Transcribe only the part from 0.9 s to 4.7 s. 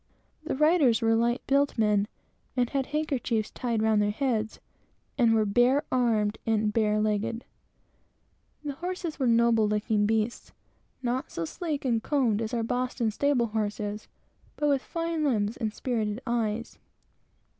were light built men; had handkerchiefs tied round their heads;